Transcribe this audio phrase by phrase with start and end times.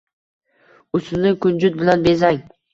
[1.01, 2.45] Ustini kunjut bilan bezang